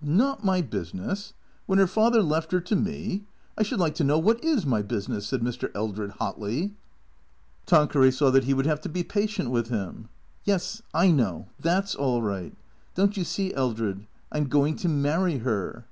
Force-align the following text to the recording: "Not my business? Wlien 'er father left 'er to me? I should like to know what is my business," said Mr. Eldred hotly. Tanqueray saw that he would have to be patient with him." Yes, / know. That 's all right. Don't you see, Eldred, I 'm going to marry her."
"Not 0.22 0.44
my 0.44 0.60
business? 0.60 1.32
Wlien 1.66 1.78
'er 1.78 1.86
father 1.86 2.22
left 2.22 2.52
'er 2.52 2.60
to 2.60 2.76
me? 2.76 3.24
I 3.56 3.62
should 3.62 3.78
like 3.80 3.94
to 3.94 4.04
know 4.04 4.18
what 4.18 4.44
is 4.44 4.66
my 4.66 4.82
business," 4.82 5.26
said 5.26 5.40
Mr. 5.40 5.70
Eldred 5.74 6.10
hotly. 6.20 6.74
Tanqueray 7.64 8.10
saw 8.10 8.30
that 8.30 8.44
he 8.44 8.52
would 8.52 8.66
have 8.66 8.82
to 8.82 8.90
be 8.90 9.02
patient 9.02 9.50
with 9.50 9.68
him." 9.68 10.10
Yes, 10.44 10.82
/ 10.92 10.94
know. 10.94 11.48
That 11.58 11.88
's 11.88 11.94
all 11.94 12.20
right. 12.20 12.52
Don't 12.94 13.16
you 13.16 13.24
see, 13.24 13.54
Eldred, 13.54 14.06
I 14.30 14.36
'm 14.36 14.48
going 14.48 14.76
to 14.76 14.88
marry 14.90 15.38
her." 15.38 15.86